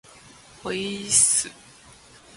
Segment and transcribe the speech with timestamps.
[0.63, 1.47] おいーっす